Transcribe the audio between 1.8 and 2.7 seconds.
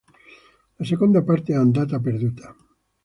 perduta.